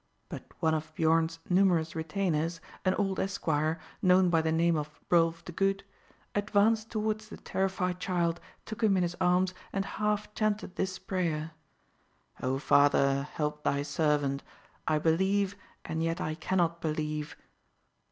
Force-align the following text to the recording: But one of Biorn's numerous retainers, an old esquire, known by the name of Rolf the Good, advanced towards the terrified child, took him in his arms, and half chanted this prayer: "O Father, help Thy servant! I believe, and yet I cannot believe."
But 0.29 0.45
one 0.61 0.73
of 0.73 0.91
Biorn's 0.95 1.37
numerous 1.47 1.95
retainers, 1.95 2.59
an 2.83 2.95
old 2.95 3.19
esquire, 3.19 3.79
known 4.01 4.31
by 4.31 4.41
the 4.41 4.51
name 4.51 4.75
of 4.75 4.89
Rolf 5.11 5.45
the 5.45 5.51
Good, 5.51 5.83
advanced 6.33 6.89
towards 6.89 7.29
the 7.29 7.37
terrified 7.37 7.99
child, 7.99 8.39
took 8.65 8.81
him 8.81 8.97
in 8.97 9.03
his 9.03 9.15
arms, 9.21 9.53
and 9.71 9.85
half 9.85 10.33
chanted 10.33 10.75
this 10.75 10.97
prayer: 10.97 11.51
"O 12.41 12.57
Father, 12.57 13.27
help 13.35 13.63
Thy 13.63 13.83
servant! 13.83 14.41
I 14.87 14.97
believe, 14.97 15.55
and 15.85 16.01
yet 16.01 16.19
I 16.19 16.33
cannot 16.33 16.81
believe." 16.81 17.35